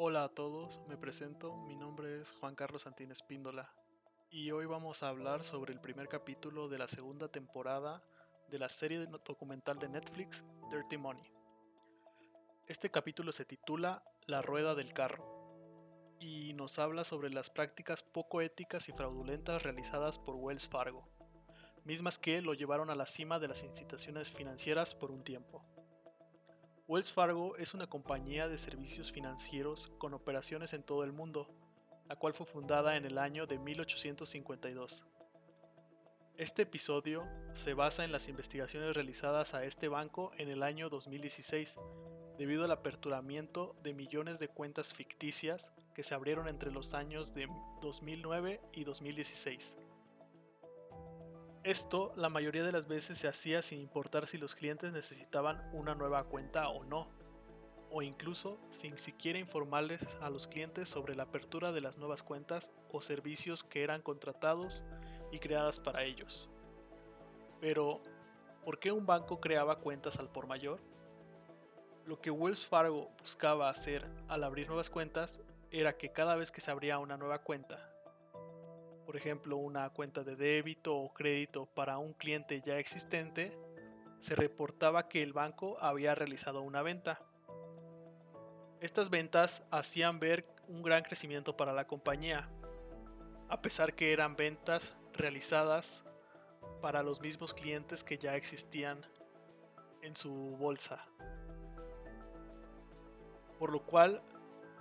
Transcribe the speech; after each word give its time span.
Hola 0.00 0.22
a 0.22 0.28
todos, 0.28 0.78
me 0.86 0.96
presento, 0.96 1.56
mi 1.66 1.74
nombre 1.74 2.20
es 2.20 2.30
Juan 2.30 2.54
Carlos 2.54 2.82
Santín 2.82 3.10
Espíndola 3.10 3.68
y 4.30 4.52
hoy 4.52 4.64
vamos 4.64 5.02
a 5.02 5.08
hablar 5.08 5.42
sobre 5.42 5.72
el 5.72 5.80
primer 5.80 6.06
capítulo 6.06 6.68
de 6.68 6.78
la 6.78 6.86
segunda 6.86 7.26
temporada 7.26 8.00
de 8.48 8.60
la 8.60 8.68
serie 8.68 9.04
documental 9.26 9.80
de 9.80 9.88
Netflix 9.88 10.44
Dirty 10.70 10.96
Money. 10.98 11.28
Este 12.68 12.92
capítulo 12.92 13.32
se 13.32 13.44
titula 13.44 14.04
La 14.26 14.40
rueda 14.40 14.76
del 14.76 14.92
carro 14.92 15.26
y 16.20 16.52
nos 16.52 16.78
habla 16.78 17.02
sobre 17.02 17.30
las 17.30 17.50
prácticas 17.50 18.04
poco 18.04 18.40
éticas 18.40 18.88
y 18.88 18.92
fraudulentas 18.92 19.64
realizadas 19.64 20.20
por 20.20 20.36
Wells 20.36 20.68
Fargo, 20.68 21.08
mismas 21.82 22.20
que 22.20 22.40
lo 22.40 22.54
llevaron 22.54 22.90
a 22.90 22.94
la 22.94 23.06
cima 23.06 23.40
de 23.40 23.48
las 23.48 23.64
incitaciones 23.64 24.30
financieras 24.30 24.94
por 24.94 25.10
un 25.10 25.24
tiempo. 25.24 25.66
Wells 26.88 27.12
Fargo 27.12 27.54
es 27.58 27.74
una 27.74 27.86
compañía 27.86 28.48
de 28.48 28.56
servicios 28.56 29.12
financieros 29.12 29.88
con 29.98 30.14
operaciones 30.14 30.72
en 30.72 30.82
todo 30.82 31.04
el 31.04 31.12
mundo, 31.12 31.46
la 32.08 32.16
cual 32.16 32.32
fue 32.32 32.46
fundada 32.46 32.96
en 32.96 33.04
el 33.04 33.18
año 33.18 33.46
de 33.46 33.58
1852. 33.58 35.04
Este 36.38 36.62
episodio 36.62 37.28
se 37.52 37.74
basa 37.74 38.06
en 38.06 38.12
las 38.12 38.28
investigaciones 38.28 38.94
realizadas 38.94 39.52
a 39.52 39.64
este 39.64 39.88
banco 39.88 40.30
en 40.38 40.48
el 40.48 40.62
año 40.62 40.88
2016, 40.88 41.76
debido 42.38 42.64
al 42.64 42.70
aperturamiento 42.70 43.76
de 43.82 43.92
millones 43.92 44.38
de 44.38 44.48
cuentas 44.48 44.94
ficticias 44.94 45.74
que 45.94 46.02
se 46.02 46.14
abrieron 46.14 46.48
entre 46.48 46.72
los 46.72 46.94
años 46.94 47.34
de 47.34 47.48
2009 47.82 48.62
y 48.72 48.84
2016. 48.84 49.76
Esto 51.68 52.14
la 52.16 52.30
mayoría 52.30 52.64
de 52.64 52.72
las 52.72 52.88
veces 52.88 53.18
se 53.18 53.28
hacía 53.28 53.60
sin 53.60 53.82
importar 53.82 54.26
si 54.26 54.38
los 54.38 54.54
clientes 54.54 54.90
necesitaban 54.90 55.68
una 55.74 55.94
nueva 55.94 56.24
cuenta 56.24 56.70
o 56.70 56.82
no, 56.82 57.08
o 57.90 58.00
incluso 58.00 58.58
sin 58.70 58.96
siquiera 58.96 59.38
informarles 59.38 60.16
a 60.22 60.30
los 60.30 60.46
clientes 60.46 60.88
sobre 60.88 61.14
la 61.14 61.24
apertura 61.24 61.70
de 61.70 61.82
las 61.82 61.98
nuevas 61.98 62.22
cuentas 62.22 62.72
o 62.90 63.02
servicios 63.02 63.64
que 63.64 63.84
eran 63.84 64.00
contratados 64.00 64.82
y 65.30 65.40
creadas 65.40 65.78
para 65.78 66.04
ellos. 66.04 66.48
Pero, 67.60 68.00
¿por 68.64 68.78
qué 68.78 68.90
un 68.90 69.04
banco 69.04 69.38
creaba 69.38 69.80
cuentas 69.80 70.18
al 70.18 70.30
por 70.30 70.46
mayor? 70.46 70.80
Lo 72.06 72.18
que 72.18 72.30
Wells 72.30 72.66
Fargo 72.66 73.10
buscaba 73.18 73.68
hacer 73.68 74.08
al 74.28 74.42
abrir 74.42 74.68
nuevas 74.68 74.88
cuentas 74.88 75.42
era 75.70 75.98
que 75.98 76.12
cada 76.12 76.34
vez 76.34 76.50
que 76.50 76.62
se 76.62 76.70
abría 76.70 76.98
una 76.98 77.18
nueva 77.18 77.42
cuenta 77.42 77.92
por 79.08 79.16
ejemplo 79.16 79.56
una 79.56 79.88
cuenta 79.88 80.22
de 80.22 80.36
débito 80.36 80.94
o 80.94 81.14
crédito 81.14 81.64
para 81.64 81.96
un 81.96 82.12
cliente 82.12 82.60
ya 82.60 82.78
existente, 82.78 83.56
se 84.18 84.36
reportaba 84.36 85.08
que 85.08 85.22
el 85.22 85.32
banco 85.32 85.78
había 85.80 86.14
realizado 86.14 86.60
una 86.60 86.82
venta. 86.82 87.18
Estas 88.82 89.08
ventas 89.08 89.62
hacían 89.70 90.20
ver 90.20 90.44
un 90.68 90.82
gran 90.82 91.04
crecimiento 91.04 91.56
para 91.56 91.72
la 91.72 91.86
compañía, 91.86 92.50
a 93.48 93.62
pesar 93.62 93.94
que 93.94 94.12
eran 94.12 94.36
ventas 94.36 94.92
realizadas 95.14 96.04
para 96.82 97.02
los 97.02 97.22
mismos 97.22 97.54
clientes 97.54 98.04
que 98.04 98.18
ya 98.18 98.36
existían 98.36 99.06
en 100.02 100.16
su 100.16 100.34
bolsa. 100.58 101.02
Por 103.58 103.72
lo 103.72 103.86
cual, 103.86 104.20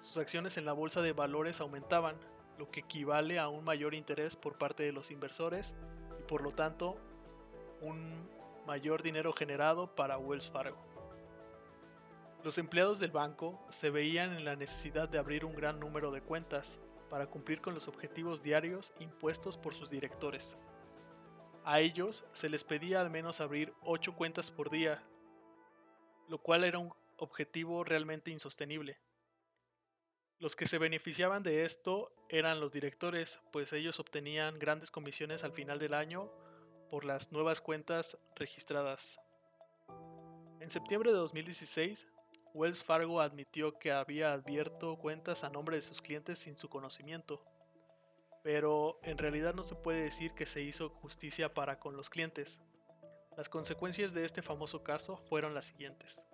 sus 0.02 0.18
acciones 0.18 0.58
en 0.58 0.66
la 0.66 0.74
bolsa 0.74 1.02
de 1.02 1.14
valores 1.14 1.62
aumentaban 1.62 2.18
lo 2.58 2.70
que 2.72 2.82
equivale 2.82 3.40
a 3.40 3.50
un 3.50 3.64
mayor 3.64 3.94
interés 3.94 4.36
por 4.36 4.58
parte 4.58 4.84
de 4.84 4.92
los 4.92 5.12
inversores 5.12 5.76
y 6.20 6.24
por 6.24 6.42
lo 6.42 6.52
tanto 6.52 6.98
un 7.82 8.28
mayor 8.66 9.04
dinero 9.04 9.34
generado 9.34 9.96
para 9.96 10.18
Wells 10.18 10.50
Fargo. 10.50 10.78
Los 12.44 12.58
empleados 12.58 13.00
del 13.00 13.12
banco 13.12 13.60
se 13.70 13.90
veían 13.90 14.34
en 14.34 14.46
la 14.46 14.56
necesidad 14.56 15.10
de 15.10 15.18
abrir 15.18 15.46
un 15.46 15.56
gran 15.56 15.80
número 15.80 16.12
de 16.12 16.22
cuentas 16.22 16.80
para 17.10 17.28
cumplir 17.28 17.62
con 17.62 17.74
los 17.74 17.88
objetivos 17.88 18.42
diarios 18.42 18.94
impuestos 19.00 19.58
por 19.58 19.76
sus 19.76 19.90
directores. 19.90 20.58
A 21.64 21.80
ellos 21.80 22.24
se 22.34 22.50
les 22.50 22.64
pedía 22.64 23.02
al 23.02 23.10
menos 23.10 23.42
abrir 23.42 23.74
8 23.84 24.16
cuentas 24.16 24.52
por 24.52 24.70
día, 24.70 25.04
lo 26.30 26.38
cual 26.38 26.64
era 26.64 26.80
un 26.80 26.94
objetivo 27.18 27.84
realmente 27.84 28.32
insostenible. 28.32 28.98
Los 30.40 30.56
que 30.56 30.68
se 30.68 30.78
beneficiaban 30.78 31.42
de 31.42 31.64
esto 31.64 32.12
eran 32.30 32.60
los 32.60 32.72
directores, 32.72 33.40
pues 33.52 33.74
ellos 33.74 34.00
obtenían 34.00 34.60
grandes 34.60 34.92
comisiones 34.92 35.44
al 35.44 35.52
final 35.52 35.80
del 35.80 35.96
año 35.96 36.32
por 36.92 37.06
las 37.06 37.32
nuevas 37.32 37.60
cuentas 37.60 38.20
registradas. 38.36 39.20
En 40.60 40.70
septiembre 40.70 41.12
de 41.12 41.18
2016, 41.18 42.06
Wells 42.54 42.84
Fargo 42.84 43.20
admitió 43.20 43.80
que 43.80 43.92
había 43.92 44.34
abierto 44.34 44.98
cuentas 44.98 45.44
a 45.44 45.50
nombre 45.50 45.76
de 45.76 45.82
sus 45.82 46.02
clientes 46.02 46.38
sin 46.38 46.56
su 46.56 46.70
conocimiento, 46.70 47.44
pero 48.44 49.00
en 49.02 49.18
realidad 49.18 49.56
no 49.56 49.64
se 49.64 49.76
puede 49.76 50.04
decir 50.04 50.34
que 50.34 50.46
se 50.46 50.62
hizo 50.62 50.90
justicia 50.90 51.52
para 51.52 51.80
con 51.80 51.98
los 51.98 52.12
clientes. 52.12 52.62
Las 53.36 53.50
consecuencias 53.50 54.14
de 54.14 54.24
este 54.24 54.44
famoso 54.44 54.84
caso 54.84 55.18
fueron 55.18 55.56
las 55.56 55.66
siguientes. 55.66 56.28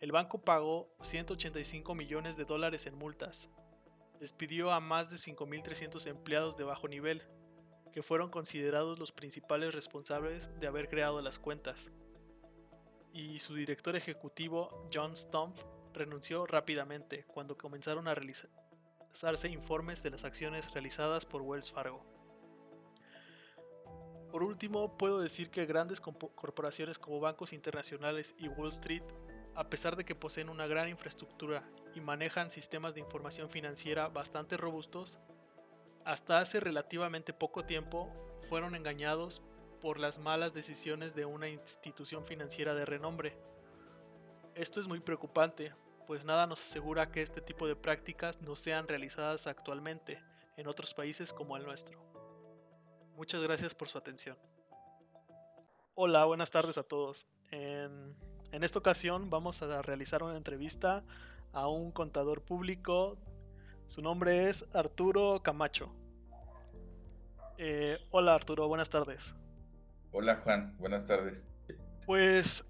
El 0.00 0.12
banco 0.12 0.40
pagó 0.40 0.90
185 1.02 1.94
millones 1.94 2.38
de 2.38 2.46
dólares 2.46 2.86
en 2.86 2.96
multas. 2.96 3.50
Despidió 4.18 4.72
a 4.72 4.80
más 4.80 5.10
de 5.10 5.16
5.300 5.16 6.06
empleados 6.06 6.56
de 6.56 6.64
bajo 6.64 6.88
nivel, 6.88 7.22
que 7.92 8.02
fueron 8.02 8.30
considerados 8.30 8.98
los 8.98 9.12
principales 9.12 9.74
responsables 9.74 10.58
de 10.58 10.66
haber 10.66 10.88
creado 10.88 11.20
las 11.20 11.38
cuentas. 11.38 11.92
Y 13.12 13.40
su 13.40 13.54
director 13.54 13.94
ejecutivo, 13.94 14.88
John 14.92 15.14
Stumpf, 15.14 15.64
renunció 15.92 16.46
rápidamente 16.46 17.24
cuando 17.24 17.58
comenzaron 17.58 18.08
a 18.08 18.14
realizarse 18.14 19.50
informes 19.50 20.02
de 20.02 20.10
las 20.10 20.24
acciones 20.24 20.72
realizadas 20.72 21.26
por 21.26 21.42
Wells 21.42 21.70
Fargo. 21.70 22.06
Por 24.30 24.44
último, 24.44 24.96
puedo 24.96 25.20
decir 25.20 25.50
que 25.50 25.66
grandes 25.66 26.00
corporaciones 26.00 26.98
como 26.98 27.20
bancos 27.20 27.52
internacionales 27.52 28.34
y 28.38 28.48
Wall 28.48 28.68
Street 28.68 29.02
a 29.60 29.68
pesar 29.68 29.94
de 29.94 30.06
que 30.06 30.14
poseen 30.14 30.48
una 30.48 30.66
gran 30.66 30.88
infraestructura 30.88 31.62
y 31.94 32.00
manejan 32.00 32.50
sistemas 32.50 32.94
de 32.94 33.00
información 33.00 33.50
financiera 33.50 34.08
bastante 34.08 34.56
robustos, 34.56 35.18
hasta 36.06 36.38
hace 36.38 36.60
relativamente 36.60 37.34
poco 37.34 37.66
tiempo 37.66 38.10
fueron 38.48 38.74
engañados 38.74 39.42
por 39.82 39.98
las 39.98 40.18
malas 40.18 40.54
decisiones 40.54 41.14
de 41.14 41.26
una 41.26 41.50
institución 41.50 42.24
financiera 42.24 42.74
de 42.74 42.86
renombre. 42.86 43.36
Esto 44.54 44.80
es 44.80 44.88
muy 44.88 45.00
preocupante, 45.00 45.74
pues 46.06 46.24
nada 46.24 46.46
nos 46.46 46.64
asegura 46.64 47.12
que 47.12 47.20
este 47.20 47.42
tipo 47.42 47.68
de 47.68 47.76
prácticas 47.76 48.40
no 48.40 48.56
sean 48.56 48.88
realizadas 48.88 49.46
actualmente 49.46 50.22
en 50.56 50.68
otros 50.68 50.94
países 50.94 51.34
como 51.34 51.58
el 51.58 51.64
nuestro. 51.64 52.02
Muchas 53.14 53.42
gracias 53.42 53.74
por 53.74 53.90
su 53.90 53.98
atención. 53.98 54.38
Hola, 55.94 56.24
buenas 56.24 56.50
tardes 56.50 56.78
a 56.78 56.82
todos. 56.82 57.26
En 58.52 58.64
esta 58.64 58.78
ocasión 58.78 59.30
vamos 59.30 59.62
a 59.62 59.82
realizar 59.82 60.22
una 60.22 60.36
entrevista 60.36 61.04
a 61.52 61.68
un 61.68 61.90
contador 61.92 62.42
público. 62.42 63.16
Su 63.86 64.02
nombre 64.02 64.48
es 64.48 64.68
Arturo 64.74 65.40
Camacho. 65.42 65.92
Eh, 67.58 67.98
hola 68.10 68.34
Arturo, 68.34 68.68
buenas 68.68 68.90
tardes. 68.90 69.34
Hola 70.12 70.40
Juan, 70.42 70.76
buenas 70.78 71.06
tardes. 71.06 71.44
Pues 72.06 72.64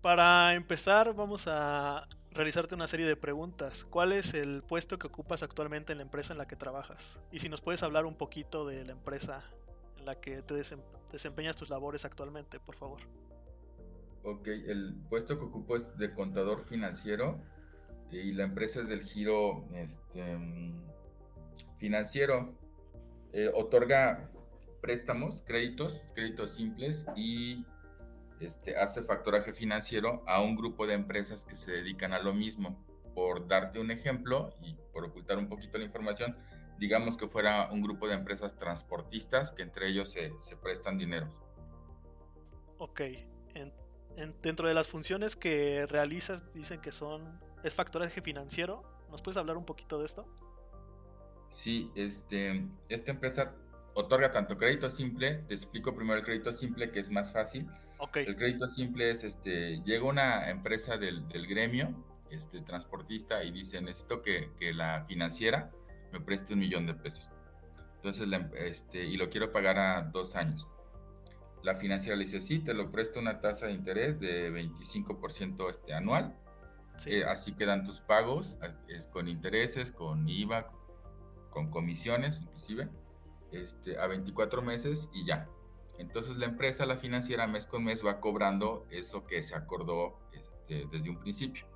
para 0.00 0.54
empezar 0.54 1.14
vamos 1.14 1.46
a 1.48 2.06
realizarte 2.30 2.74
una 2.74 2.86
serie 2.86 3.06
de 3.06 3.16
preguntas. 3.16 3.84
¿Cuál 3.84 4.12
es 4.12 4.34
el 4.34 4.62
puesto 4.62 4.98
que 4.98 5.06
ocupas 5.06 5.42
actualmente 5.42 5.92
en 5.92 5.98
la 5.98 6.02
empresa 6.02 6.32
en 6.32 6.38
la 6.38 6.46
que 6.46 6.56
trabajas? 6.56 7.20
Y 7.32 7.38
si 7.38 7.48
nos 7.48 7.60
puedes 7.60 7.82
hablar 7.82 8.04
un 8.04 8.14
poquito 8.14 8.66
de 8.66 8.84
la 8.84 8.92
empresa 8.92 9.44
en 9.98 10.04
la 10.04 10.20
que 10.20 10.42
te 10.42 10.54
desempeñas 11.12 11.56
tus 11.56 11.70
labores 11.70 12.04
actualmente, 12.04 12.60
por 12.60 12.76
favor. 12.76 13.00
Ok, 14.24 14.48
el 14.48 14.94
puesto 15.10 15.38
que 15.38 15.44
ocupo 15.44 15.76
es 15.76 15.96
de 15.98 16.14
contador 16.14 16.64
financiero 16.64 17.38
y 18.10 18.32
la 18.32 18.44
empresa 18.44 18.80
es 18.80 18.88
del 18.88 19.02
giro 19.02 19.68
este, 19.74 20.38
financiero. 21.76 22.54
Eh, 23.32 23.50
otorga 23.54 24.30
préstamos, 24.80 25.42
créditos, 25.42 26.12
créditos 26.14 26.52
simples 26.52 27.04
y 27.16 27.66
este, 28.40 28.76
hace 28.76 29.02
factoraje 29.02 29.52
financiero 29.52 30.22
a 30.26 30.40
un 30.40 30.56
grupo 30.56 30.86
de 30.86 30.94
empresas 30.94 31.44
que 31.44 31.56
se 31.56 31.70
dedican 31.72 32.12
a 32.12 32.18
lo 32.20 32.32
mismo. 32.32 32.82
Por 33.14 33.46
darte 33.46 33.78
un 33.78 33.90
ejemplo 33.90 34.54
y 34.62 34.74
por 34.92 35.04
ocultar 35.04 35.38
un 35.38 35.48
poquito 35.48 35.78
la 35.78 35.84
información, 35.84 36.36
digamos 36.78 37.16
que 37.16 37.28
fuera 37.28 37.70
un 37.70 37.82
grupo 37.82 38.08
de 38.08 38.14
empresas 38.14 38.56
transportistas 38.56 39.52
que 39.52 39.62
entre 39.62 39.88
ellos 39.88 40.10
se, 40.10 40.56
prestan 40.56 40.98
dineros. 40.98 41.40
Ok, 42.78 43.02
dentro 44.42 44.68
de 44.68 44.74
las 44.74 44.88
funciones 44.88 45.36
que 45.36 45.86
realizas, 45.86 46.52
dicen 46.52 46.80
que 46.80 46.92
son. 46.92 47.40
Es 47.62 47.74
factoraje 47.74 48.20
financiero. 48.20 48.82
¿Nos 49.10 49.22
puedes 49.22 49.36
hablar 49.36 49.56
un 49.56 49.64
poquito 49.64 49.98
de 49.98 50.06
esto? 50.06 50.26
Sí, 51.48 51.90
este, 51.94 52.66
esta 52.88 53.10
empresa 53.10 53.54
otorga 53.94 54.32
tanto 54.32 54.58
crédito 54.58 54.90
simple. 54.90 55.44
Te 55.48 55.54
explico 55.54 55.94
primero 55.94 56.18
el 56.18 56.24
crédito 56.24 56.52
simple, 56.52 56.90
que 56.90 57.00
es 57.00 57.10
más 57.10 57.32
fácil. 57.32 57.68
Okay. 57.98 58.26
El 58.26 58.36
crédito 58.36 58.68
simple 58.68 59.10
es: 59.10 59.24
este, 59.24 59.80
llega 59.82 60.04
una 60.04 60.50
empresa 60.50 60.96
del, 60.96 61.26
del 61.28 61.46
gremio 61.46 61.94
este, 62.30 62.60
transportista 62.60 63.44
y 63.44 63.52
dice, 63.52 63.80
necesito 63.80 64.20
que, 64.20 64.50
que 64.58 64.74
la 64.74 65.04
financiera 65.06 65.70
me 66.12 66.20
preste 66.20 66.54
un 66.54 66.58
millón 66.58 66.86
de 66.86 66.94
pesos. 66.94 67.30
Entonces, 67.96 68.28
este, 68.56 69.04
y 69.04 69.16
lo 69.16 69.30
quiero 69.30 69.52
pagar 69.52 69.78
a 69.78 70.02
dos 70.02 70.36
años. 70.36 70.66
La 71.64 71.74
financiera 71.74 72.14
le 72.14 72.24
dice, 72.24 72.42
sí, 72.42 72.58
te 72.58 72.74
lo 72.74 72.92
presto 72.92 73.18
una 73.18 73.40
tasa 73.40 73.66
de 73.66 73.72
interés 73.72 74.20
de 74.20 74.52
25% 74.52 75.70
este, 75.70 75.94
anual. 75.94 76.36
Eh, 77.06 77.24
así 77.24 77.54
quedan 77.54 77.84
tus 77.84 78.00
pagos 78.00 78.58
con 79.10 79.28
intereses, 79.28 79.90
con 79.90 80.28
IVA, 80.28 80.70
con 81.48 81.70
comisiones 81.70 82.42
inclusive, 82.42 82.90
este, 83.50 83.98
a 83.98 84.06
24 84.06 84.60
meses 84.60 85.08
y 85.14 85.24
ya. 85.24 85.48
Entonces 85.98 86.36
la 86.36 86.44
empresa, 86.44 86.84
la 86.84 86.98
financiera, 86.98 87.46
mes 87.46 87.66
con 87.66 87.82
mes 87.82 88.04
va 88.04 88.20
cobrando 88.20 88.86
eso 88.90 89.26
que 89.26 89.42
se 89.42 89.54
acordó 89.54 90.18
este, 90.34 90.86
desde 90.92 91.08
un 91.08 91.18
principio. 91.18 91.66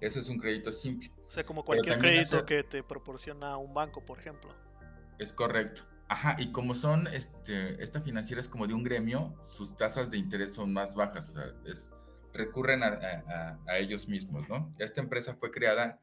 Eso 0.00 0.18
es 0.18 0.28
un 0.28 0.38
crédito 0.38 0.72
simple. 0.72 1.12
O 1.28 1.30
sea, 1.30 1.44
como 1.44 1.64
cualquier 1.64 2.00
crédito 2.00 2.44
que 2.44 2.64
te 2.64 2.82
proporciona 2.82 3.56
un 3.58 3.72
banco, 3.74 4.04
por 4.04 4.18
ejemplo. 4.18 4.50
Es 5.20 5.32
correcto. 5.32 5.82
Ajá, 6.10 6.34
y 6.40 6.50
como 6.50 6.74
son, 6.74 7.06
este, 7.06 7.80
esta 7.80 8.00
financiera 8.00 8.40
es 8.40 8.48
como 8.48 8.66
de 8.66 8.74
un 8.74 8.82
gremio, 8.82 9.32
sus 9.42 9.76
tasas 9.76 10.10
de 10.10 10.18
interés 10.18 10.52
son 10.52 10.72
más 10.72 10.96
bajas, 10.96 11.28
o 11.28 11.34
sea, 11.34 11.54
es, 11.64 11.94
recurren 12.32 12.82
a, 12.82 13.60
a, 13.68 13.78
ellos 13.78 14.08
mismos, 14.08 14.48
¿no? 14.48 14.74
Esta 14.80 15.00
empresa 15.00 15.36
fue 15.36 15.52
creada 15.52 16.00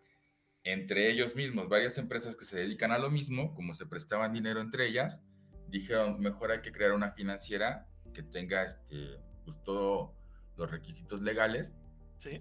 entre 0.64 1.12
ellos 1.12 1.36
mismos, 1.36 1.68
varias 1.68 1.98
empresas 1.98 2.38
que 2.38 2.46
se 2.46 2.56
dedican 2.56 2.94
a 2.94 3.00
lo 3.00 3.10
mismo, 3.10 3.54
como 3.54 3.74
se 3.74 3.86
prestaban 3.86 4.32
dinero 4.32 4.62
entre 4.62 4.88
ellas, 4.88 5.26
dijeron, 5.68 6.22
mejor 6.22 6.54
hay 6.54 6.62
que 6.62 6.72
crear 6.72 6.94
una 6.94 7.12
financiera 7.12 7.86
que 8.14 8.24
tenga, 8.24 8.64
este, 8.64 9.20
pues, 9.44 9.62
todos 9.62 10.12
los 10.56 10.72
requisitos 10.72 11.22
legales 11.22 11.76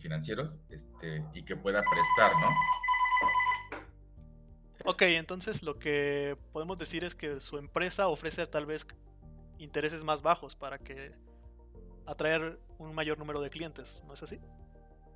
financieros, 0.01 0.61
este, 0.69 1.25
y 1.35 1.43
que 1.43 1.57
pueda 1.57 1.81
prestar, 1.81 2.31
¿no? 2.41 2.49
Ok, 4.89 5.03
entonces 5.03 5.65
lo 5.65 5.81
que 5.81 6.39
podemos 6.53 6.79
decir 6.79 7.03
es 7.03 7.17
que 7.17 7.41
su 7.41 7.59
empresa 7.59 8.07
ofrece 8.07 8.47
tal 8.47 8.67
vez 8.67 8.87
intereses 9.59 10.05
más 10.05 10.23
bajos 10.23 10.55
para 10.55 10.79
que 10.79 11.13
atraer 12.07 12.61
un 12.79 12.95
mayor 12.95 13.19
número 13.19 13.41
de 13.41 13.51
clientes, 13.51 14.05
¿no 14.07 14.15
es 14.15 14.23
así? 14.23 14.41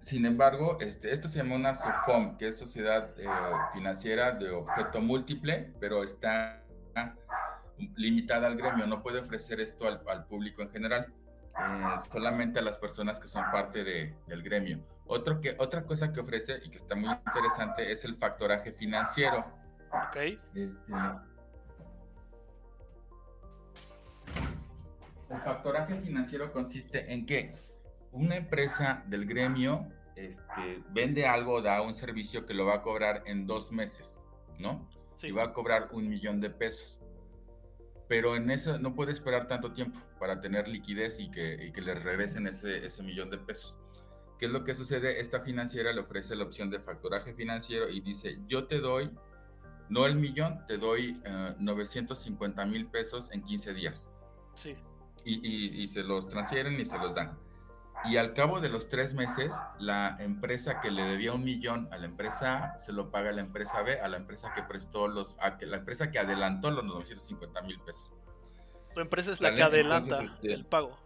Sin 0.00 0.26
embargo, 0.26 0.78
este, 0.80 1.12
esto 1.12 1.28
se 1.28 1.38
llama 1.38 1.54
una 1.54 1.76
SOFOM, 1.76 2.36
que 2.36 2.48
es 2.48 2.58
Sociedad 2.58 3.14
eh, 3.16 3.28
Financiera 3.72 4.32
de 4.32 4.50
Objeto 4.50 5.00
Múltiple, 5.00 5.72
pero 5.78 6.02
está 6.02 6.64
limitada 7.94 8.48
al 8.48 8.56
gremio, 8.56 8.88
no 8.88 9.04
puede 9.04 9.20
ofrecer 9.20 9.60
esto 9.60 9.86
al, 9.86 10.26
público 10.26 10.62
en 10.62 10.70
general, 10.70 11.12
eh, 11.56 12.00
solamente 12.10 12.58
a 12.58 12.62
las 12.62 12.76
personas 12.76 13.20
que 13.20 13.28
son 13.28 13.44
parte 13.52 13.84
de, 13.84 14.16
del 14.26 14.42
gremio. 14.42 14.84
Otro 15.06 15.40
que, 15.40 15.54
otra 15.58 15.84
cosa 15.84 16.12
que 16.12 16.20
ofrece 16.20 16.60
y 16.64 16.70
que 16.70 16.76
está 16.76 16.96
muy 16.96 17.10
interesante 17.10 17.92
es 17.92 18.04
el 18.04 18.16
factoraje 18.16 18.72
financiero. 18.72 19.59
Ok. 19.92 20.16
Este, 20.16 20.66
el 25.30 25.40
factoraje 25.42 26.00
financiero 26.00 26.52
consiste 26.52 27.12
en 27.12 27.26
que 27.26 27.54
una 28.12 28.36
empresa 28.36 29.04
del 29.06 29.26
gremio 29.26 29.86
este, 30.16 30.82
vende 30.90 31.26
algo, 31.26 31.62
da 31.62 31.82
un 31.82 31.94
servicio 31.94 32.46
que 32.46 32.54
lo 32.54 32.66
va 32.66 32.76
a 32.76 32.82
cobrar 32.82 33.22
en 33.26 33.46
dos 33.46 33.72
meses, 33.72 34.20
¿no? 34.58 34.88
Sí. 35.16 35.28
Y 35.28 35.30
va 35.32 35.44
a 35.44 35.52
cobrar 35.52 35.88
un 35.92 36.08
millón 36.08 36.40
de 36.40 36.50
pesos. 36.50 37.00
Pero 38.08 38.34
en 38.34 38.50
eso 38.50 38.78
no 38.78 38.94
puede 38.94 39.12
esperar 39.12 39.46
tanto 39.46 39.72
tiempo 39.72 40.00
para 40.18 40.40
tener 40.40 40.66
liquidez 40.66 41.20
y 41.20 41.30
que, 41.30 41.66
y 41.66 41.72
que 41.72 41.80
le 41.80 41.94
regresen 41.94 42.48
ese, 42.48 42.84
ese 42.84 43.02
millón 43.04 43.30
de 43.30 43.38
pesos. 43.38 43.76
¿Qué 44.38 44.46
es 44.46 44.52
lo 44.52 44.64
que 44.64 44.74
sucede? 44.74 45.20
Esta 45.20 45.40
financiera 45.40 45.92
le 45.92 46.00
ofrece 46.00 46.34
la 46.34 46.44
opción 46.44 46.70
de 46.70 46.80
factoraje 46.80 47.34
financiero 47.34 47.88
y 47.88 48.00
dice, 48.00 48.38
yo 48.48 48.66
te 48.66 48.80
doy 48.80 49.10
no 49.90 50.06
el 50.06 50.14
millón, 50.14 50.64
te 50.66 50.78
doy 50.78 51.20
950 51.58 52.62
eh, 52.62 52.66
mil 52.66 52.86
pesos 52.86 53.28
en 53.32 53.42
15 53.42 53.74
días. 53.74 54.06
Sí. 54.54 54.76
Y, 55.24 55.82
y, 55.82 55.86
se 55.88 56.02
los 56.02 56.28
transfieren 56.28 56.80
y 56.80 56.84
se 56.86 56.96
los 56.96 57.14
dan. 57.14 57.36
Y 58.04 58.16
al 58.16 58.32
cabo 58.32 58.60
de 58.60 58.70
los 58.70 58.88
tres 58.88 59.12
meses, 59.12 59.52
la 59.78 60.16
empresa 60.20 60.80
que 60.80 60.90
le 60.90 61.02
debía 61.02 61.34
un 61.34 61.44
millón 61.44 61.88
a 61.92 61.98
la 61.98 62.06
empresa 62.06 62.72
A 62.72 62.78
se 62.78 62.92
lo 62.92 63.10
paga 63.10 63.28
a 63.28 63.32
la 63.32 63.42
empresa 63.42 63.82
B, 63.82 64.00
a 64.00 64.08
la 64.08 64.16
empresa 64.16 64.54
que 64.54 64.62
prestó 64.62 65.08
los, 65.08 65.36
a 65.40 65.58
la 65.60 65.76
empresa 65.76 66.10
que 66.10 66.18
adelantó 66.18 66.70
los 66.70 66.84
950 66.84 67.60
mil 67.62 67.78
pesos. 67.80 68.10
Tu 68.94 69.00
empresa 69.00 69.32
es 69.32 69.40
la 69.40 69.54
que 69.54 69.62
adelanta 69.62 70.22
este, 70.22 70.54
el 70.54 70.64
pago. 70.64 70.96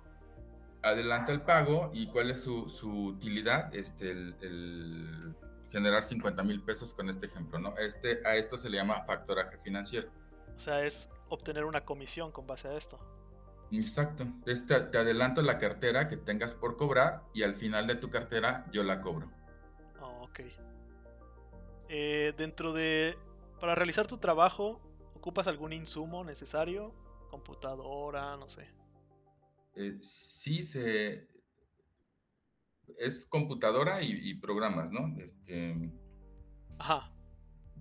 Adelanta 0.83 1.33
el 1.33 1.41
pago 1.41 1.91
y 1.93 2.07
cuál 2.09 2.31
es 2.31 2.43
su, 2.43 2.69
su 2.69 3.07
utilidad, 3.07 3.75
este, 3.75 4.11
el 4.11 5.35
generar 5.75 6.05
50 6.05 6.45
mil 6.45 6.63
pesos 6.63 6.95
con 6.95 7.11
este 7.11 7.27
ejemplo, 7.27 7.59
¿no? 7.59 7.77
Este, 7.79 8.25
a 8.25 8.37
esto 8.37 8.57
se 8.57 8.71
le 8.71 8.77
llama 8.77 9.05
factoraje 9.05 9.59
financiero. 9.59 10.09
O 10.57 10.61
sea, 10.61 10.85
es 10.85 11.09
obtener 11.29 11.65
una 11.65 11.85
comisión 11.85 12.31
con 12.31 12.47
base 12.47 12.69
a 12.69 12.77
esto. 12.77 13.01
Exacto. 13.73 14.25
Este, 14.47 14.81
te 14.83 14.99
adelanto 14.99 15.43
la 15.43 15.59
cartera 15.59 16.09
que 16.09 16.17
tengas 16.17 16.55
por 16.55 16.77
cobrar 16.77 17.25
y 17.35 17.43
al 17.43 17.57
final 17.57 17.89
de 17.89 17.97
tu 17.97 18.09
cartera 18.09 18.67
yo 18.71 18.85
la 18.85 19.01
cobro. 19.01 19.33
Oh, 20.01 20.23
ok. 20.23 20.41
Eh, 21.89 22.33
dentro 22.37 22.73
de... 22.73 23.19
Para 23.59 23.75
realizar 23.75 24.07
tu 24.07 24.19
trabajo, 24.19 24.81
¿ocupas 25.17 25.49
algún 25.49 25.73
insumo 25.73 26.23
necesario? 26.23 26.95
Computadora, 27.31 28.37
no 28.37 28.47
sé. 28.47 28.71
Eh, 29.75 29.99
sí, 30.03 30.65
se, 30.65 31.27
es 32.99 33.27
computadora 33.27 34.03
y, 34.03 34.35
programas, 34.35 34.91
¿no? 34.93 35.15
Este, 35.19 35.91
Ajá. 36.79 37.13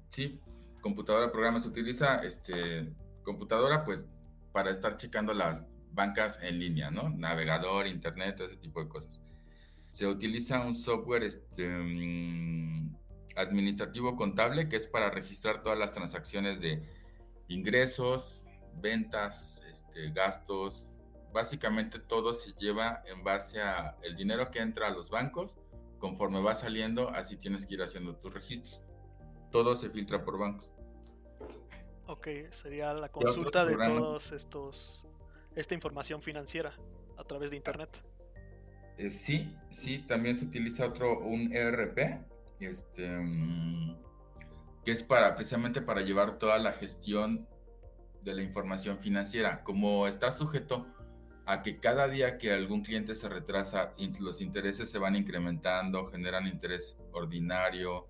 Sí, 0.10 0.40
computadora, 0.82 1.32
programas. 1.32 1.64
Se 1.64 1.70
utiliza 1.70 2.18
este, 2.24 2.94
computadora, 3.24 3.84
pues, 3.86 4.06
para 4.52 4.72
estar 4.72 4.98
checando 4.98 5.34
las 5.34 5.66
bancas 5.92 6.40
en 6.42 6.60
línea, 6.60 6.92
¿no? 6.92 7.10
Navegador, 7.10 7.88
internet, 7.88 8.40
ese 8.42 8.58
tipo 8.58 8.82
de 8.82 8.90
cosas. 8.90 9.22
Se 9.90 10.08
utiliza 10.08 10.66
un 10.66 10.76
software 10.76 11.24
este, 11.24 11.68
mm, 11.68 12.96
administrativo 13.36 14.16
contable 14.16 14.70
que 14.70 14.76
es 14.76 14.88
para 14.88 15.10
registrar 15.10 15.62
todas 15.64 15.78
las 15.78 15.92
transacciones 15.92 16.60
de 16.60 16.84
ingresos, 17.48 18.44
ventas, 18.82 19.62
este, 19.70 20.12
gastos, 20.12 20.90
básicamente 21.34 22.00
todo 22.00 22.34
se 22.34 22.54
lleva 22.54 23.04
en 23.08 23.24
base 23.24 23.62
a 23.62 23.98
el 24.04 24.16
dinero 24.16 24.52
que 24.52 24.60
entra 24.60 24.88
a 24.88 24.92
los 24.92 25.10
bancos, 25.10 25.58
conforme 26.00 26.42
va 26.42 26.56
saliendo, 26.56 27.10
así 27.10 27.36
tienes 27.36 27.66
que 27.66 27.74
ir 27.74 27.82
haciendo 27.82 28.16
tus 28.16 28.34
registros. 28.34 28.86
Todo 29.52 29.76
se 29.76 29.90
filtra 29.90 30.24
por 30.24 30.38
bancos. 30.38 30.74
Ok, 32.08 32.28
sería 32.52 32.94
la 32.94 33.10
consulta 33.10 33.66
de 33.66 33.75
todos 33.75 34.32
estos, 34.32 35.08
esta 35.56 35.74
información 35.74 36.22
financiera 36.22 36.78
a 37.18 37.24
través 37.24 37.52
de 37.52 37.58
internet. 37.58 38.04
Eh, 38.98 39.10
sí, 39.10 39.56
sí, 39.72 40.00
también 40.00 40.36
se 40.36 40.46
utiliza 40.46 40.86
otro, 40.86 41.20
un 41.20 41.54
ERP, 41.54 42.24
este, 42.60 43.10
mm, 43.10 43.98
que 44.84 44.92
es 44.92 45.02
para, 45.04 45.36
precisamente 45.36 45.82
para 45.82 46.02
llevar 46.02 46.38
toda 46.38 46.60
la 46.60 46.74
gestión 46.74 47.48
de 48.22 48.34
la 48.34 48.44
información 48.44 49.00
financiera. 49.00 49.63
Como 49.63 50.08
está 50.08 50.32
sujeto 50.32 50.86
a 51.46 51.62
que 51.62 51.80
cada 51.80 52.08
día 52.08 52.38
que 52.38 52.54
algún 52.54 52.84
cliente 52.84 53.16
se 53.16 53.28
retrasa, 53.28 53.94
los 54.20 54.42
intereses 54.42 54.90
se 54.90 54.98
van 54.98 55.16
incrementando, 55.16 56.08
generan 56.08 56.48
interés 56.48 56.98
ordinario. 57.12 58.08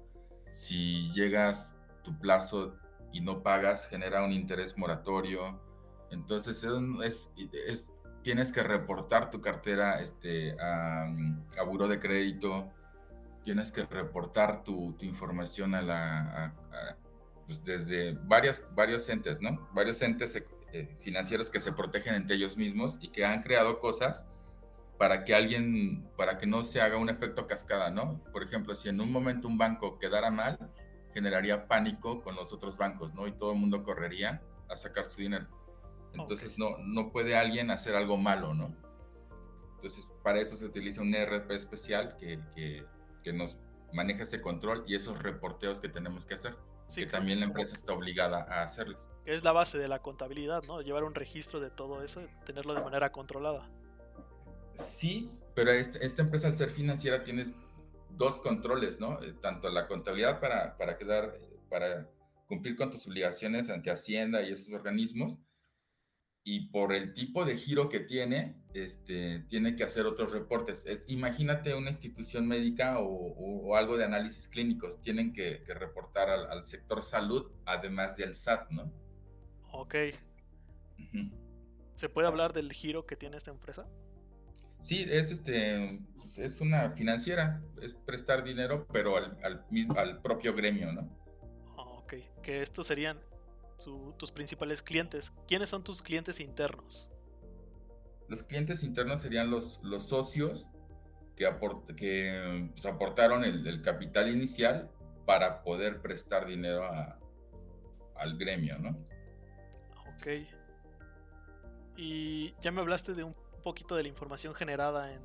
Si 0.52 1.12
llegas 1.14 1.76
tu 2.04 2.20
plazo 2.20 2.78
y 3.12 3.22
no 3.22 3.42
pagas, 3.42 3.88
genera 3.88 4.24
un 4.24 4.32
interés 4.32 4.78
moratorio. 4.78 5.60
Entonces 6.12 6.64
es, 7.04 7.32
es, 7.68 7.92
tienes 8.22 8.52
que 8.52 8.62
reportar 8.62 9.32
tu 9.32 9.42
cartera 9.42 10.00
este, 10.00 10.56
a, 10.60 11.06
a 11.58 11.64
buró 11.64 11.88
de 11.88 12.00
crédito, 12.00 12.72
tienes 13.44 13.72
que 13.72 13.84
reportar 13.86 14.64
tu, 14.64 14.94
tu 14.94 15.06
información 15.06 15.74
a 15.74 15.82
la, 15.82 16.54
pues 17.46 17.64
desde 17.64 18.14
varias, 18.14 18.66
varios 18.76 19.10
entes, 19.10 19.42
¿no? 19.42 19.68
Varios 19.74 20.02
entes 20.02 20.42
eh, 20.74 20.98
financieros 21.02 21.52
que 21.52 21.60
se 21.60 21.72
protegen 21.72 22.16
entre 22.16 22.36
ellos 22.36 22.58
mismos 22.58 22.98
y 23.00 23.10
que 23.10 23.26
han 23.26 23.44
creado 23.44 23.80
cosas 23.80 24.26
para 24.98 25.24
que 25.24 25.36
alguien, 25.36 26.10
para 26.18 26.40
que 26.40 26.48
no 26.48 26.64
se 26.64 26.82
haga 26.82 26.98
un 26.98 27.12
efecto 27.12 27.46
cascada, 27.46 27.92
¿no? 27.92 28.24
Por 28.32 28.42
ejemplo, 28.42 28.76
si 28.76 28.90
en 28.90 29.00
un 29.00 29.12
momento 29.12 29.48
un 29.48 29.60
banco 29.60 30.00
quedara 30.00 30.32
mal, 30.32 30.58
generaría 31.14 31.68
pánico 31.68 32.24
con 32.24 32.36
los 32.36 32.54
otros 32.54 32.76
bancos, 32.76 33.14
¿no? 33.14 33.28
Y 33.28 33.34
todo 33.34 33.52
el 33.52 33.60
mundo 33.60 33.84
correría 33.84 34.42
a 34.68 34.76
sacar 34.76 35.06
su 35.06 35.22
dinero. 35.22 35.46
Entonces 36.12 36.58
no, 36.58 36.80
no 36.80 37.12
puede 37.12 37.38
alguien 37.38 37.70
hacer 37.70 37.96
algo 37.96 38.18
malo, 38.18 38.56
¿no? 38.56 38.76
Entonces 39.76 40.12
para 40.24 40.42
eso 40.42 40.56
se 40.56 40.66
utiliza 40.66 41.02
un 41.02 41.14
ERP 41.14 41.52
especial 41.52 42.18
que, 42.18 42.40
que, 42.56 42.84
que 43.24 43.32
nos 43.32 43.60
maneja 43.92 44.24
ese 44.24 44.42
control 44.42 44.86
y 44.88 44.96
esos 44.96 45.22
reporteos 45.22 45.80
que 45.80 45.90
tenemos 45.90 46.26
que 46.26 46.34
hacer 46.34 46.56
que 46.96 47.06
también 47.06 47.40
la 47.40 47.46
empresa 47.46 47.76
está 47.76 47.94
obligada 47.94 48.46
a 48.50 48.64
hacerles. 48.64 49.10
Que 49.26 49.34
es 49.34 49.44
la 49.44 49.52
base 49.52 49.78
de 49.78 49.88
la 49.88 50.00
contabilidad, 50.00 50.64
¿no? 50.68 50.82
Llevar 50.82 51.04
un 51.04 51.16
registro 51.16 51.60
de 51.60 51.70
todo 51.70 52.04
eso, 52.04 52.22
tenerlo 52.46 52.74
de 52.74 52.82
manera 52.82 53.12
controlada. 53.12 53.70
Sí, 54.74 55.32
pero 55.56 55.72
esta, 55.72 56.00
esta 56.00 56.22
empresa 56.22 56.48
al 56.48 56.58
ser 56.58 56.70
financiera 56.70 57.24
tienes 57.24 57.54
dos 58.12 58.40
controles, 58.40 59.00
¿no? 59.00 59.22
Eh, 59.22 59.34
tanto 59.42 59.70
la 59.70 59.88
contabilidad 59.88 60.40
para, 60.40 60.78
para 60.78 60.98
quedar, 60.98 61.40
para 61.70 62.10
cumplir 62.48 62.76
con 62.76 62.92
tus 62.92 63.08
obligaciones 63.08 63.70
ante 63.70 63.92
Hacienda 63.92 64.42
y 64.42 64.52
esos 64.52 64.74
organismos, 64.74 65.38
y 66.46 66.68
por 66.68 66.94
el 66.94 67.14
tipo 67.14 67.46
de 67.46 67.58
giro 67.58 67.88
que 67.88 68.02
tiene, 68.02 68.56
este, 68.74 69.40
tiene 69.48 69.76
que 69.76 69.84
hacer 69.84 70.06
otros 70.06 70.34
reportes. 70.34 70.86
imagínate 71.08 71.74
una 71.74 71.90
institución 71.90 72.48
médica 72.48 72.98
o, 73.00 73.76
algo 73.76 73.98
de 73.98 74.04
análisis 74.04 74.48
clínicos, 74.50 75.02
tienen 75.02 75.32
que, 75.34 75.64
reportar 75.68 76.30
al, 76.30 76.64
sector 76.64 77.02
salud, 77.02 77.50
además 77.66 78.18
del 78.18 78.36
SAT, 78.36 78.70
¿no? 78.72 78.92
Ok. 79.72 79.96
¿Se 81.96 82.10
puede 82.10 82.28
hablar 82.28 82.54
del 82.54 82.72
giro 82.74 83.06
que 83.06 83.16
tiene 83.16 83.38
esta 83.38 83.52
empresa? 83.52 83.88
Sí, 84.82 85.06
es 85.10 85.32
este, 85.32 86.02
pues, 86.18 86.38
es 86.38 86.60
una 86.60 86.92
financiera, 86.92 87.64
es 87.82 87.94
prestar 87.94 88.44
dinero, 88.44 88.86
pero 88.92 89.16
al, 89.16 89.38
al, 89.44 89.66
mismo, 89.72 89.98
al 89.98 90.22
propio 90.22 90.54
gremio, 90.54 90.92
¿no? 90.92 91.10
ok, 91.78 92.16
que 92.42 92.62
estos 92.62 92.88
serían 92.88 93.20
tus 93.78 94.32
principales 94.32 94.82
clientes. 94.82 95.34
¿Quiénes 95.48 95.70
son 95.70 95.84
tus 95.84 96.02
clientes 96.02 96.40
internos? 96.40 97.12
Los 98.28 98.44
clientes 98.44 98.84
internos 98.84 99.22
serían 99.22 99.50
los, 99.50 99.80
los 99.84 100.08
socios 100.08 100.68
que, 101.36 101.50
que 101.96 102.70
pues, 102.74 102.86
aportaron 102.86 103.44
el, 103.44 103.82
capital 103.82 104.30
inicial 104.30 104.90
para 105.26 105.64
poder 105.64 106.02
prestar 106.02 106.46
dinero 106.46 106.84
al 108.16 108.38
gremio, 108.38 108.78
¿no? 108.80 108.90
Ok. 110.16 110.28
Y 111.96 112.54
ya 112.62 112.72
me 112.72 112.82
hablaste 112.82 113.14
de 113.14 113.24
un 113.24 113.36
poquito 113.64 113.96
de 113.96 114.04
la 114.04 114.10
información 114.10 114.54
generada 114.54 115.14
en 115.14 115.22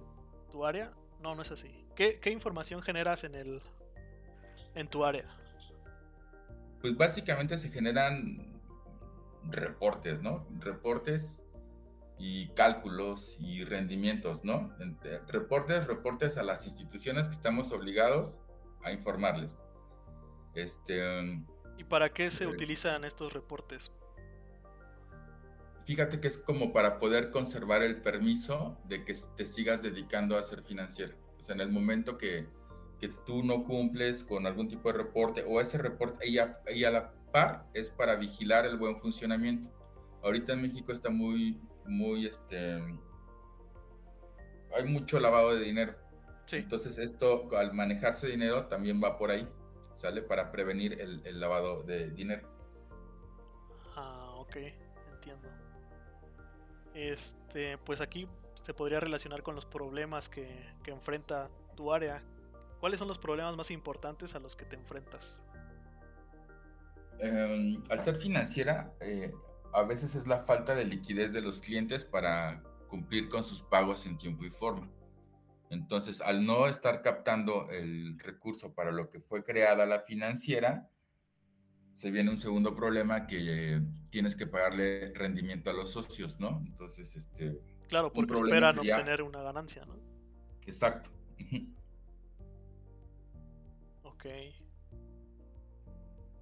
tu 0.51 0.67
área. 0.67 0.93
No, 1.21 1.35
no 1.35 1.43
es 1.43 1.51
así. 1.51 1.87
¿Qué, 1.97 2.21
qué 2.21 2.31
información 2.31 2.83
generas 2.83 3.25
en 3.25 3.35
el 3.35 3.63
en 4.75 4.89
tu 4.89 5.05
área? 5.05 5.38
Pues 6.81 6.97
básicamente 6.97 7.59
se 7.59 7.71
generan 7.71 8.61
reportes, 9.45 10.23
¿no? 10.23 10.47
Reportes 10.59 11.43
y 12.19 12.49
cálculos 12.51 13.37
y 13.39 13.65
rendimientos, 13.65 14.45
¿no? 14.45 14.75
Reportes, 15.29 15.87
reportes 15.87 16.39
a 16.39 16.43
las 16.43 16.67
instituciones 16.67 17.29
que 17.29 17.35
estamos 17.35 17.73
obligados 17.73 18.39
a 18.83 18.93
informarles. 18.93 19.57
Este, 20.55 21.45
¿Y 21.77 21.85
para 21.85 22.13
qué 22.13 22.31
se 22.31 22.45
eh, 22.45 22.49
utilizan 22.49 23.05
estos 23.05 23.33
reportes? 23.33 23.93
Fíjate 25.85 26.21
que 26.21 26.29
es 26.29 26.37
como 26.37 26.73
para 26.73 26.99
poder 26.99 27.31
conservar 27.31 27.83
el 27.83 28.03
permiso 28.03 28.77
de 28.85 29.05
que 29.05 29.15
te 29.37 29.47
sigas 29.47 29.83
dedicando 29.83 30.37
a 30.37 30.43
ser 30.43 30.63
financiero. 30.63 31.17
O 31.39 31.43
sea, 31.43 31.55
en 31.55 31.61
el 31.61 31.71
momento 31.71 32.19
que, 32.19 32.47
que 32.99 33.09
tú 33.09 33.45
no 33.45 33.65
cumples 33.65 34.25
con 34.25 34.47
algún 34.47 34.69
tipo 34.69 34.91
de 34.91 34.99
reporte 34.99 35.45
o 35.47 35.61
ese 35.61 35.79
reporte 35.79 36.29
y 36.29 36.39
a, 36.39 36.61
a, 36.67 36.91
la 36.91 37.13
par 37.33 37.67
es 37.75 37.91
para 37.91 38.17
vigilar 38.17 38.67
el 38.67 38.77
buen 38.77 38.97
funcionamiento. 38.97 39.69
Ahorita 40.23 40.53
en 40.53 40.63
México 40.63 40.93
está 40.93 41.11
muy, 41.11 41.61
muy, 41.87 42.27
este, 42.27 42.83
hay 44.75 44.85
mucho 44.85 45.21
lavado 45.21 45.55
de 45.55 45.65
dinero. 45.65 45.95
Sí. 46.47 46.57
Entonces 46.57 46.99
esto, 46.99 47.49
al 47.57 47.73
manejarse 47.73 48.27
dinero, 48.27 48.67
también 48.67 49.01
va 49.03 49.17
por 49.17 49.31
ahí, 49.31 49.47
sale 49.93 50.23
para 50.23 50.51
prevenir 50.51 51.01
el, 51.01 51.23
el 51.25 51.41
lavado 51.41 51.83
de 51.83 52.11
dinero. 52.11 52.49
Ah, 53.95 54.33
ok, 54.37 54.57
entiendo. 55.13 55.49
Este, 56.95 57.79
pues 57.79 58.01
aquí 58.01 58.27
se 58.55 58.75
podría 58.75 58.99
relacionar 58.99 59.43
con 59.43 59.55
los 59.55 59.67
problemas 59.67 60.29
que, 60.29 60.49
que 60.83 60.91
enfrenta 60.91 61.49
tu 61.77 61.93
área, 61.93 62.23
¿Cuáles 62.81 62.99
son 62.99 63.09
los 63.09 63.19
problemas 63.19 63.57
más 63.57 63.71
importantes 63.71 64.35
a 64.35 64.41
los 64.41 64.55
que 64.55 64.65
te 64.65 64.77
enfrentas? 64.77 65.41
Em, 67.19 67.83
al 67.91 68.01
ser 68.01 68.17
financiera, 68.17 68.95
eh, 69.01 69.33
a 69.73 69.83
veces 69.83 70.15
es 70.15 70.27
la 70.27 70.39
falta 70.39 70.75
de 70.75 70.85
liquidez 70.85 71.33
de 71.33 71.41
los 71.41 71.61
clientes 71.61 72.05
para 72.05 72.63
cumplir 72.89 73.29
con 73.29 73.45
sus 73.45 73.63
pagos 73.63 74.07
en 74.07 74.17
tiempo 74.17 74.45
y 74.45 74.51
forma. 74.51 74.89
Entonces, 75.71 76.21
al 76.21 76.47
no 76.47 76.67
estar 76.67 77.03
captando 77.03 77.69
el 77.71 78.19
recurso 78.19 78.73
para 78.75 78.93
lo 78.93 79.11
que 79.11 79.21
fue 79.21 79.43
creada 79.43 79.85
la 79.85 80.01
financiera, 80.01 80.89
se 81.93 82.11
viene 82.11 82.31
un 82.31 82.37
segundo 82.37 82.75
problema 82.75 83.27
que 83.27 83.83
tienes 84.11 84.37
que 84.37 84.47
pagarle 84.47 85.13
rendimiento 85.15 85.69
a 85.71 85.73
los 85.73 85.91
socios, 85.91 86.39
¿no? 86.39 86.63
Entonces, 86.65 87.17
este... 87.17 87.61
Claro, 87.89 88.13
porque 88.13 88.35
esperan 88.35 88.79
obtener 88.79 89.23
una 89.23 89.43
ganancia, 89.43 89.85
¿no? 89.85 89.97
Exacto. 90.65 91.11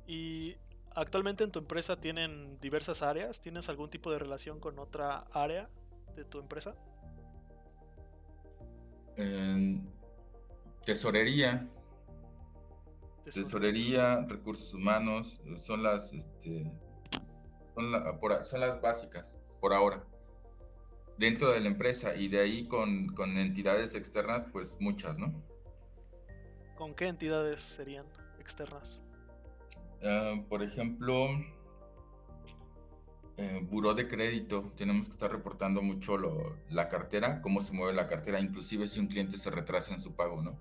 ¿Y 0.07 0.57
actualmente 0.95 1.45
en 1.45 1.50
tu 1.50 1.59
empresa 1.59 2.00
tienen 2.00 2.59
diversas 2.61 3.02
áreas? 3.02 3.40
¿Tienes 3.40 3.69
algún 3.69 3.90
tipo 3.90 4.11
de 4.11 4.19
relación 4.19 4.61
con 4.61 4.78
otra 4.78 5.26
área 5.33 5.69
de 6.14 6.25
tu 6.25 6.38
empresa? 6.38 6.75
tesorería. 10.85 11.66
tesorería. 13.25 14.26
recursos 14.28 14.75
humanos, 14.75 15.40
son 15.57 15.83
las, 15.83 16.12
este, 16.12 16.71
son, 17.75 18.61
las 18.61 18.81
básicas 18.81 19.37
por 19.61 19.73
ahora. 19.73 20.05
Dentro 21.19 21.50
de 21.50 21.61
la 21.61 21.69
empresa 21.69 22.14
y 22.14 22.28
de 22.28 22.40
ahí 22.40 22.69
con, 22.69 23.09
con 23.09 23.38
entidades 23.38 23.95
externas, 23.95 24.45
pues 24.52 24.76
muchas, 24.81 25.19
¿no? 25.19 25.33
¿Con 26.76 26.95
qué 26.95 27.09
entidades 27.09 27.61
serían 27.61 28.06
externas? 28.38 29.00
Ah, 30.04 30.35
por 30.49 30.62
ejemplo, 30.62 31.28
eh, 33.38 33.61
buró 33.62 33.95
de 33.95 34.06
crédito. 34.06 34.73
Tenemos 34.76 35.06
que 35.06 35.12
estar 35.12 35.33
reportando 35.33 35.80
mucho 35.80 36.18
la 36.68 36.88
cartera, 36.88 37.40
cómo 37.40 37.62
se 37.62 37.73
mueve 37.73 37.95
la 37.95 38.06
cartera, 38.06 38.40
inclusive 38.40 38.88
si 38.88 39.00
un 39.00 39.06
cliente 39.06 39.38
se 39.38 39.50
retrasa 39.50 39.95
en 39.95 40.00
su 40.00 40.14
pago, 40.14 40.42
¿no? 40.42 40.61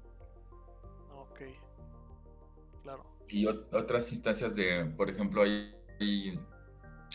Ok, 1.15 1.41
claro. 2.81 3.03
Y 3.27 3.45
otras 3.47 4.11
instancias 4.13 4.55
de, 4.55 4.85
por 4.85 5.09
ejemplo, 5.09 5.41
hay, 5.41 5.75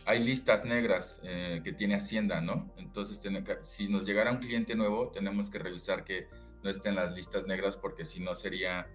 hay, 0.05 0.25
listas 0.25 0.65
negras 0.65 1.21
eh, 1.25 1.63
que 1.65 1.73
tiene 1.73 1.95
Hacienda, 1.95 2.43
¿no? 2.43 2.71
Entonces, 2.77 3.21
si 3.63 3.89
nos 3.89 4.05
llegara 4.05 4.31
un 4.31 4.39
cliente 4.39 4.75
nuevo, 4.75 5.09
tenemos 5.09 5.49
que 5.49 5.59
revisar 5.59 6.05
que 6.05 6.29
no 6.63 6.71
esté 6.71 6.89
en 6.89 6.97
las 6.97 7.13
listas 7.13 7.47
negras 7.47 7.77
porque 7.77 8.05
si 8.05 8.21
no 8.21 8.35
sería 8.35 8.89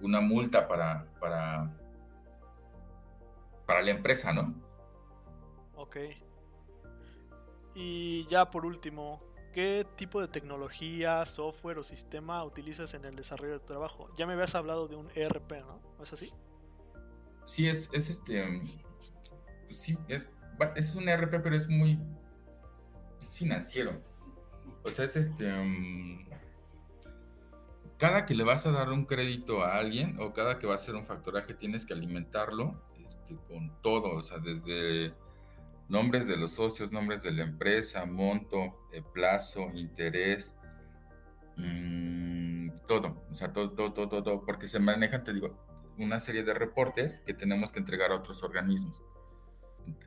una 0.00 0.20
multa 0.20 0.68
para, 0.68 1.06
para, 1.20 1.76
para 3.66 3.82
la 3.82 3.90
empresa, 3.90 4.32
¿no? 4.32 4.54
Ok. 5.76 5.96
Y 7.74 8.26
ya 8.26 8.50
por 8.50 8.66
último, 8.66 9.22
¿qué 9.52 9.86
tipo 9.96 10.20
de 10.20 10.28
tecnología, 10.28 11.24
software 11.24 11.78
o 11.78 11.82
sistema 11.82 12.44
utilizas 12.44 12.94
en 12.94 13.04
el 13.04 13.16
desarrollo 13.16 13.54
de 13.54 13.58
tu 13.60 13.66
trabajo? 13.66 14.10
Ya 14.16 14.26
me 14.26 14.34
habías 14.34 14.54
hablado 14.54 14.88
de 14.88 14.96
un 14.96 15.08
ERP, 15.14 15.52
¿no? 15.60 15.80
¿No 15.96 16.04
es 16.04 16.12
así? 16.12 16.32
Sí, 17.44 17.68
es, 17.68 17.88
es 17.92 18.10
este. 18.10 18.60
Pues 19.64 19.78
sí, 19.78 19.98
es, 20.08 20.28
es 20.76 20.94
un 20.94 21.08
ERP, 21.08 21.42
pero 21.42 21.56
es 21.56 21.68
muy. 21.68 21.98
Es 23.20 23.34
financiero. 23.34 24.00
O 24.84 24.90
sea, 24.90 25.04
es 25.04 25.16
este. 25.16 25.52
Mm, 25.52 26.28
cada 28.02 28.26
que 28.26 28.34
le 28.34 28.42
vas 28.42 28.66
a 28.66 28.72
dar 28.72 28.90
un 28.90 29.04
crédito 29.04 29.62
a 29.62 29.76
alguien 29.76 30.16
o 30.18 30.32
cada 30.32 30.58
que 30.58 30.66
va 30.66 30.72
a 30.72 30.74
hacer 30.74 30.96
un 30.96 31.06
factoraje 31.06 31.54
tienes 31.54 31.86
que 31.86 31.92
alimentarlo 31.92 32.82
este, 33.06 33.36
con 33.46 33.80
todo, 33.80 34.16
o 34.16 34.22
sea, 34.24 34.38
desde 34.38 35.14
nombres 35.88 36.26
de 36.26 36.36
los 36.36 36.50
socios, 36.50 36.90
nombres 36.90 37.22
de 37.22 37.30
la 37.30 37.44
empresa, 37.44 38.04
monto, 38.04 38.88
eh, 38.92 39.04
plazo, 39.14 39.70
interés, 39.74 40.56
mm, 41.56 42.70
todo, 42.88 43.24
o 43.30 43.34
sea, 43.34 43.52
todo, 43.52 43.70
todo, 43.70 43.92
todo, 43.92 44.20
todo, 44.24 44.44
porque 44.44 44.66
se 44.66 44.80
manejan, 44.80 45.22
te 45.22 45.32
digo, 45.32 45.56
una 45.96 46.18
serie 46.18 46.42
de 46.42 46.54
reportes 46.54 47.20
que 47.24 47.34
tenemos 47.34 47.70
que 47.70 47.78
entregar 47.78 48.10
a 48.10 48.16
otros 48.16 48.42
organismos. 48.42 49.04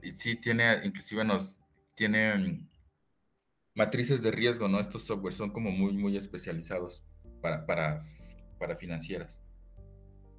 Y 0.04 0.12
sí 0.12 0.36
tiene, 0.36 0.82
inclusive 0.84 1.24
nos, 1.24 1.62
tiene 1.94 2.68
matrices 3.74 4.22
de 4.22 4.32
riesgo, 4.32 4.68
¿no? 4.68 4.82
Estos 4.82 5.04
software 5.04 5.34
son 5.34 5.52
como 5.52 5.72
muy, 5.72 5.94
muy 5.94 6.18
especializados 6.18 7.06
para, 7.66 8.02
para, 8.58 8.76
financieras. 8.76 9.42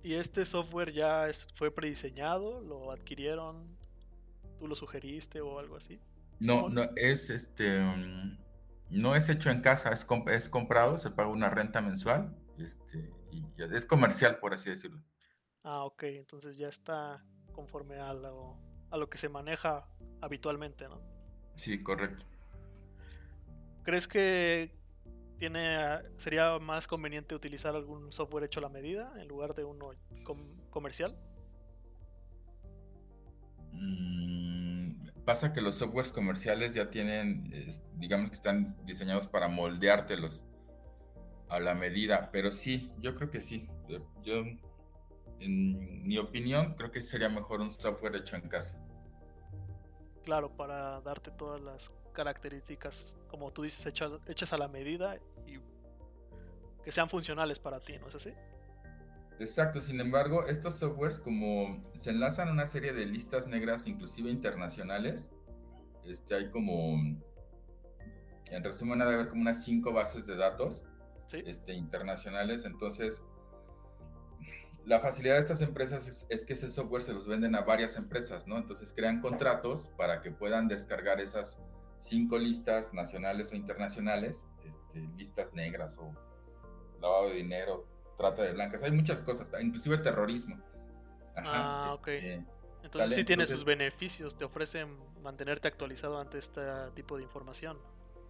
¿Y 0.02 0.14
este 0.14 0.44
software 0.44 0.92
ya 0.92 1.28
fue 1.54 1.70
prediseñado? 1.70 2.60
¿Lo 2.60 2.92
adquirieron? 2.92 3.76
¿Tú 4.58 4.68
lo 4.68 4.74
sugeriste 4.74 5.40
o 5.40 5.58
algo 5.58 5.76
así? 5.76 6.00
No, 6.40 6.68
no, 6.68 6.82
es 6.96 7.30
este. 7.30 7.80
Mm, 7.80 8.38
no 8.90 9.16
es 9.16 9.28
hecho 9.28 9.50
en 9.50 9.62
casa, 9.62 9.90
es, 9.92 10.06
es 10.28 10.48
comprado, 10.48 10.98
se 10.98 11.10
paga 11.10 11.28
una 11.28 11.50
renta 11.50 11.80
mensual 11.80 12.36
este, 12.58 13.10
y 13.32 13.44
es 13.58 13.84
comercial, 13.84 14.38
por 14.38 14.54
así 14.54 14.70
decirlo. 14.70 15.02
Ah, 15.64 15.84
ok, 15.84 16.04
entonces 16.04 16.56
ya 16.56 16.68
está 16.68 17.24
conforme 17.52 17.98
a 17.98 18.14
lo, 18.14 18.56
a 18.90 18.96
lo 18.96 19.08
que 19.08 19.18
se 19.18 19.28
maneja 19.28 19.88
habitualmente, 20.20 20.88
¿no? 20.88 21.00
Sí, 21.54 21.82
correcto. 21.82 22.24
¿Crees 23.82 24.06
que 24.06 24.75
tiene 25.38 25.78
sería 26.14 26.58
más 26.58 26.86
conveniente 26.86 27.34
utilizar 27.34 27.74
algún 27.74 28.12
software 28.12 28.44
hecho 28.44 28.60
a 28.60 28.62
la 28.62 28.68
medida 28.68 29.12
en 29.20 29.28
lugar 29.28 29.54
de 29.54 29.64
uno 29.64 29.90
comercial. 30.70 31.16
Mm, 33.72 35.06
pasa 35.24 35.52
que 35.52 35.60
los 35.60 35.74
softwares 35.76 36.12
comerciales 36.12 36.72
ya 36.72 36.90
tienen, 36.90 37.52
digamos 37.94 38.30
que 38.30 38.36
están 38.36 38.76
diseñados 38.86 39.26
para 39.26 39.48
moldeártelos 39.48 40.44
a 41.48 41.60
la 41.60 41.74
medida, 41.74 42.30
pero 42.32 42.50
sí, 42.50 42.92
yo 42.98 43.14
creo 43.14 43.30
que 43.30 43.40
sí. 43.40 43.68
Yo, 44.22 44.42
en 45.40 46.06
mi 46.06 46.18
opinión, 46.18 46.74
creo 46.74 46.90
que 46.90 47.00
sería 47.00 47.28
mejor 47.28 47.60
un 47.60 47.70
software 47.70 48.16
hecho 48.16 48.36
en 48.36 48.48
casa. 48.48 48.80
Claro, 50.24 50.56
para 50.56 51.00
darte 51.02 51.30
todas 51.30 51.60
las 51.60 51.90
características, 52.16 53.18
como 53.28 53.52
tú 53.52 53.62
dices, 53.62 53.84
hechas, 53.86 54.52
a 54.54 54.58
la 54.58 54.68
medida 54.68 55.16
y 55.46 55.60
que 56.82 56.90
sean 56.90 57.10
funcionales 57.10 57.58
para 57.58 57.78
ti, 57.80 57.98
¿no 57.98 58.08
es 58.08 58.14
así? 58.14 58.32
Exacto, 59.38 59.82
sin 59.82 60.00
embargo, 60.00 60.46
estos 60.46 60.76
softwares 60.76 61.20
como 61.20 61.84
se 61.94 62.08
enlazan 62.10 62.48
a 62.48 62.52
una 62.52 62.66
serie 62.66 62.94
de 62.94 63.04
listas 63.04 63.46
negras, 63.46 63.86
inclusive 63.86 64.30
internacionales, 64.30 65.28
este, 66.06 66.34
hay 66.34 66.48
como, 66.48 66.94
en 68.50 68.64
resumen, 68.64 69.02
ha 69.02 69.04
de 69.04 69.14
haber 69.14 69.28
como 69.28 69.42
unas 69.42 69.62
cinco 69.62 69.92
bases 69.92 70.26
de 70.26 70.36
datos 70.36 70.84
este, 71.44 71.74
internacionales, 71.74 72.64
entonces 72.64 73.22
la 74.86 75.00
facilidad 75.00 75.34
de 75.34 75.40
estas 75.40 75.60
empresas 75.60 76.26
es, 76.30 76.44
que 76.44 76.52
ese 76.54 76.70
software 76.70 77.02
se 77.02 77.12
los 77.12 77.26
venden 77.26 77.56
a 77.56 77.62
varias 77.62 77.96
empresas, 77.96 78.46
¿no? 78.46 78.56
Entonces 78.56 78.92
crean 78.94 79.20
contratos 79.20 79.92
para 79.98 80.22
que 80.22 80.30
puedan 80.30 80.68
descargar 80.68 81.20
esas 81.20 81.58
cinco 81.98 82.38
listas 82.38 82.92
nacionales 82.92 83.52
o 83.52 83.56
internacionales, 83.56 84.44
este, 84.64 85.00
listas 85.16 85.52
negras 85.54 85.98
o 85.98 86.12
lavado 87.00 87.28
de 87.28 87.36
dinero, 87.36 87.86
trata 88.16 88.42
de 88.42 88.52
blancas, 88.52 88.82
hay 88.82 88.92
muchas 88.92 89.22
cosas, 89.22 89.50
inclusive 89.60 89.98
terrorismo. 89.98 90.60
ah, 91.36 91.92
ok. 91.94 92.08
Este, 92.08 92.44
entonces 92.82 93.14
sí 93.14 93.24
tiene 93.24 93.46
sus 93.46 93.64
beneficios, 93.64 94.36
te 94.36 94.44
ofrecen 94.44 94.96
mantenerte 95.22 95.66
actualizado 95.68 96.20
ante 96.20 96.38
este 96.38 96.62
tipo 96.94 97.16
de 97.16 97.24
información. 97.24 97.78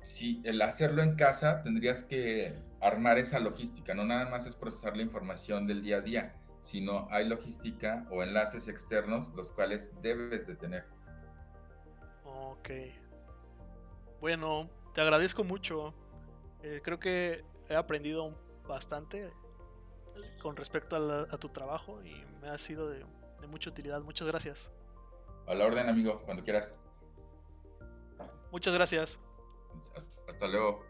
Sí, 0.02 0.40
el 0.44 0.62
hacerlo 0.62 1.02
en 1.02 1.16
casa 1.16 1.62
tendrías 1.62 2.04
que 2.04 2.54
armar 2.80 3.18
esa 3.18 3.38
logística, 3.38 3.94
no 3.94 4.04
nada 4.04 4.30
más 4.30 4.46
es 4.46 4.54
procesar 4.54 4.96
la 4.96 5.02
información 5.02 5.66
del 5.66 5.82
día 5.82 5.98
a 5.98 6.00
día, 6.00 6.36
sino 6.62 7.06
hay 7.10 7.28
logística 7.28 8.06
o 8.10 8.22
enlaces 8.22 8.68
externos 8.68 9.32
los 9.34 9.50
cuales 9.52 9.90
debes 10.00 10.46
de 10.46 10.56
tener. 10.56 10.84
Ok. 12.24 12.70
Bueno, 14.20 14.70
te 14.94 15.00
agradezco 15.00 15.44
mucho. 15.44 15.94
Eh, 16.62 16.80
creo 16.82 16.98
que 16.98 17.44
he 17.68 17.76
aprendido 17.76 18.34
bastante 18.66 19.32
con 20.40 20.56
respecto 20.56 20.96
a, 20.96 21.38
tu 21.38 21.48
trabajo 21.48 22.02
y 22.02 22.24
me 22.40 22.48
ha 22.48 22.58
sido 22.58 22.88
de, 22.88 23.04
mucha 23.48 23.70
utilidad. 23.70 24.02
Muchas 24.02 24.26
gracias. 24.26 24.72
A 25.46 25.54
la 25.54 25.66
orden, 25.66 25.88
amigo, 25.88 26.22
cuando 26.24 26.42
quieras. 26.42 26.72
Muchas 28.50 28.74
gracias. 28.74 29.20
Hasta 30.28 30.46
luego. 30.48 30.84